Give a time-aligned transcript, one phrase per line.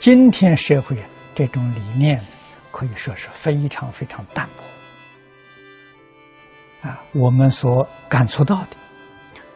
[0.00, 0.96] 今天社会
[1.34, 2.18] 这种理念
[2.72, 4.62] 可以说是非常非常淡薄。
[6.88, 8.68] 啊，我们所感触到的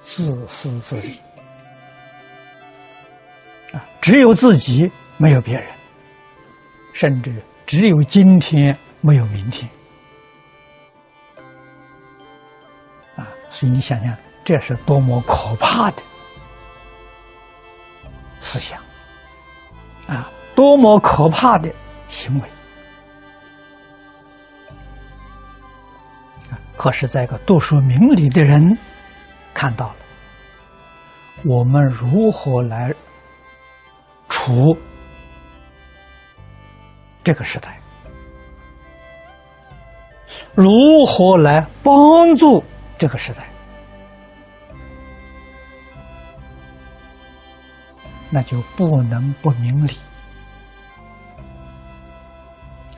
[0.00, 1.18] 自私自利。
[3.72, 5.68] 啊，只有自己没有别人，
[6.94, 9.68] 甚至只有今天没有明天。
[13.16, 16.00] 啊，所以你想想，这是多么可怕的
[18.40, 18.80] 思想！
[20.08, 21.70] 啊，多么可怕的
[22.08, 22.48] 行为！
[26.76, 28.78] 可是，在个读书明理的人
[29.52, 29.96] 看到了，
[31.44, 32.94] 我们如何来
[34.28, 34.76] 处
[37.22, 37.78] 这个时代？
[40.54, 42.64] 如何来帮助
[42.96, 43.42] 这个时代？
[48.30, 49.96] 那就不能不明理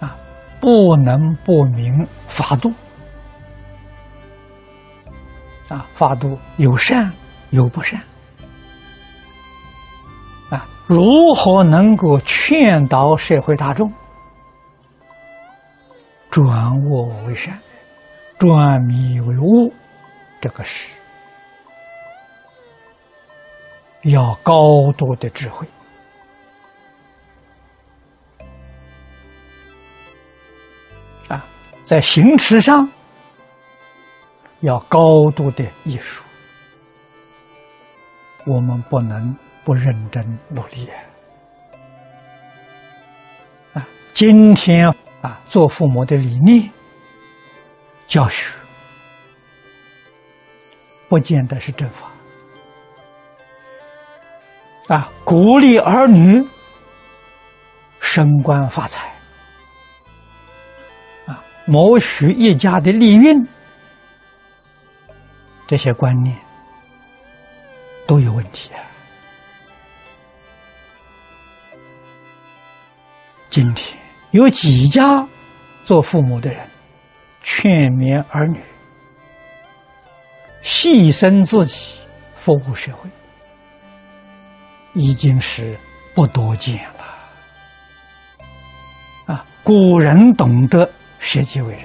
[0.01, 0.17] 啊，
[0.61, 2.73] 不能不明法度
[5.69, 7.13] 啊，法度有善
[7.51, 8.01] 有不善
[10.51, 11.03] 啊，如
[11.37, 13.93] 何能够劝导社会大众
[16.29, 17.57] 转恶为善，
[18.39, 19.73] 转迷为悟？
[20.41, 21.00] 这个是。
[24.03, 25.67] 要高度的智慧
[31.29, 31.45] 啊，
[31.85, 32.89] 在行持上
[34.61, 36.25] 要高度的艺术，
[38.47, 40.89] 我们不能不认真努力
[43.75, 43.87] 啊！
[44.15, 44.89] 今天
[45.21, 46.69] 啊，做父母的理念
[48.07, 48.51] 教学，
[51.09, 52.10] 不见得是正法。
[54.91, 56.45] 啊，鼓励儿女
[58.01, 59.09] 升官发财，
[61.27, 63.41] 啊，谋取一家的利运，
[65.69, 66.37] 这些观念
[68.05, 68.83] 都有问题啊！
[73.49, 73.97] 今天
[74.33, 75.25] 有几家
[75.85, 76.69] 做父母的人
[77.45, 78.61] 劝勉儿女，
[80.65, 82.01] 牺牲自己，
[82.35, 83.09] 服务社会？
[84.95, 85.79] 已经是
[86.15, 87.05] 不多见了
[89.35, 89.45] 啊！
[89.63, 91.85] 古人懂得舍己为人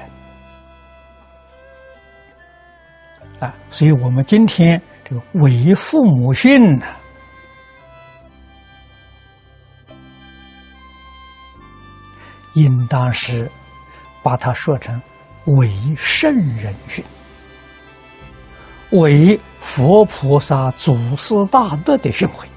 [3.39, 6.87] 啊，所以我们今天这个为父母训呢，
[12.53, 13.51] 应当是
[14.23, 14.99] 把它说成
[15.45, 17.05] 为圣人训，
[18.91, 22.47] 为佛菩萨祖师大德的训诲。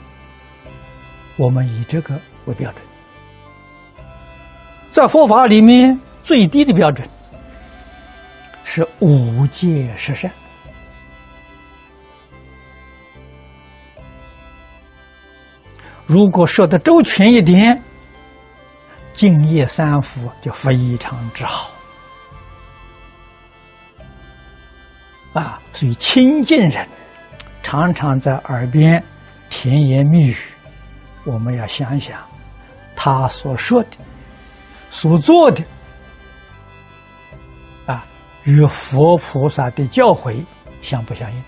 [1.39, 2.83] 我们以这个为标准，
[4.91, 7.09] 在佛法里面最低的标准
[8.65, 10.31] 是五戒十善。
[16.07, 17.81] 如果说的周全一点，
[19.15, 21.71] 敬业三福就非常之好
[25.35, 25.61] 啊！
[25.73, 26.85] 所以亲近人
[27.63, 29.01] 常常在耳边
[29.51, 30.37] 甜言蜜语。
[31.29, 32.19] 我们要想一想，
[32.97, 33.91] 他所说的、
[34.91, 35.63] 所做的，
[37.85, 38.03] 啊，
[38.45, 40.43] 与佛菩萨的教诲
[40.81, 41.45] 相不相应？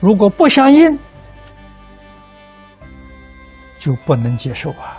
[0.00, 0.98] 如果不相应，
[3.78, 4.96] 就不能接受啊！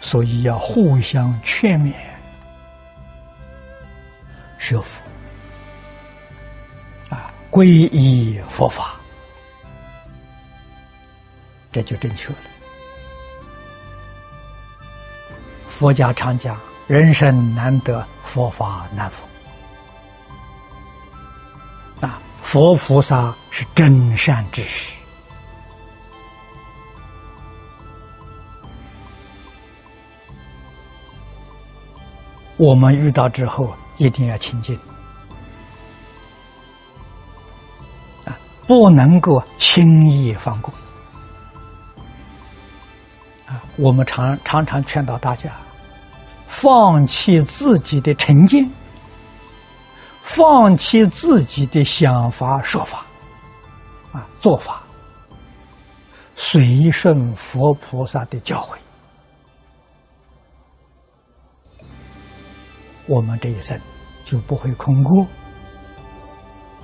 [0.00, 1.92] 所以要互相劝勉、
[4.58, 5.02] 学佛。
[7.58, 8.94] 皈依佛法，
[11.72, 12.36] 这就正确了。
[15.68, 16.56] 佛家常讲
[16.86, 19.28] ：“人生难得，佛法难逢。”
[22.08, 24.92] 啊，佛菩萨是真善之士，
[32.56, 34.78] 我们遇到之后一定要亲近。
[38.68, 40.72] 不能够轻易放过
[43.46, 43.64] 啊！
[43.78, 45.50] 我们常常常劝导大家，
[46.46, 48.70] 放弃自己的成见，
[50.22, 53.06] 放弃自己的想法说法，
[54.12, 54.82] 啊，做法，
[56.36, 58.76] 随顺佛菩萨的教诲，
[63.06, 63.80] 我们这一生
[64.26, 65.26] 就不会空过。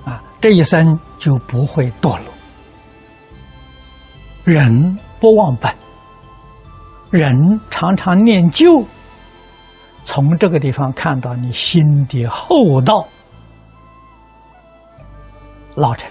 [0.03, 2.25] 啊，这一生就不会堕落。
[4.43, 5.73] 人不忘本，
[7.09, 8.85] 人常常念旧，
[10.03, 13.07] 从这个地方看到你心的厚道、
[15.73, 16.07] 老成，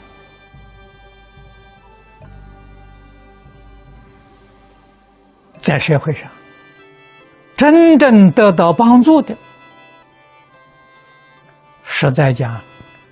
[5.60, 6.28] 在社会上
[7.56, 9.32] 真正得到帮助的，
[11.84, 12.60] 实在讲，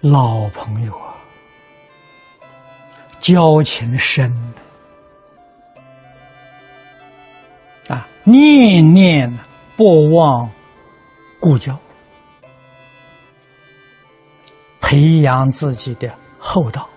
[0.00, 1.11] 老朋友啊，
[3.22, 4.30] 交情深。
[7.88, 9.32] 啊，念念
[9.76, 10.50] 不忘
[11.40, 11.78] 故交，
[14.80, 16.88] 培养自己的厚道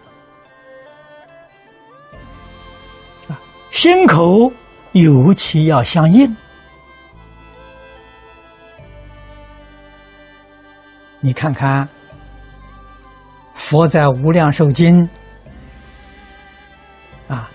[3.27, 3.39] 啊，
[3.71, 4.51] 心口
[4.93, 6.35] 尤其要相应。
[11.19, 11.87] 你看看，
[13.55, 15.01] 佛在《无量寿经》，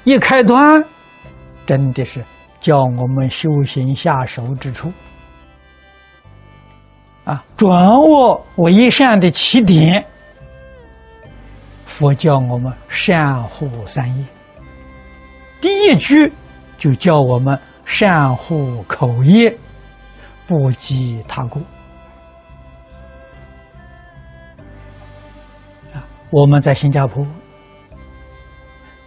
[0.05, 0.85] 一开端，
[1.67, 2.25] 真的是。
[2.61, 4.93] 教我们修行下手之处，
[7.25, 10.05] 啊，掌握为善的起点。
[11.87, 14.25] 佛教我们善护三业，
[15.59, 16.31] 第一句
[16.77, 19.57] 就教我们善护口业，
[20.47, 21.63] 不积他过。
[25.95, 27.27] 啊，我们在新加坡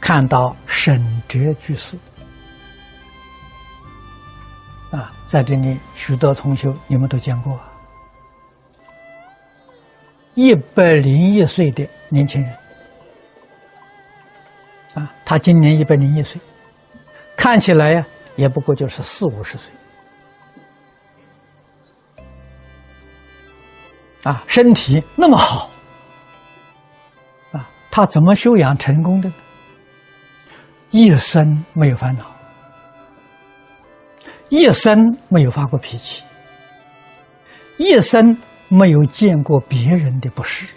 [0.02, 1.98] 看到沈哲居士。
[4.92, 7.58] 啊，在这里许多同学你们都见过，
[10.34, 12.54] 一百零一岁的年轻人，
[14.96, 16.38] 啊，他今年一百零一岁，
[17.38, 19.72] 看起来呀，也不过就是四五十岁，
[24.24, 25.72] 啊，身体那么好，
[27.54, 29.32] 啊，他怎么修养成功的？
[30.94, 32.24] 一生没有烦恼。
[34.50, 36.24] 一生没有发过脾气，
[37.78, 38.38] 一生
[38.70, 40.68] 没有见过别人的不是，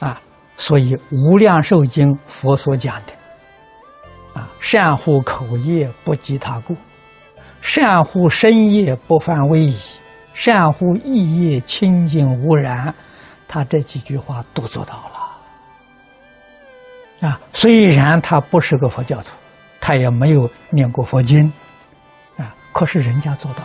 [0.00, 0.20] 啊，
[0.58, 3.12] 所以《无量寿经》佛所讲的，
[4.38, 6.76] 啊，善护口业不及他过，
[7.62, 9.78] 善护身业不犯威仪，
[10.34, 12.94] 善护意业清净无染，
[13.48, 15.11] 他这几句话都做到了，
[17.22, 19.28] 啊，虽然他不是个佛教徒。
[19.84, 21.52] 他也没有念过佛经，
[22.36, 22.54] 啊！
[22.72, 23.64] 可是人家做到。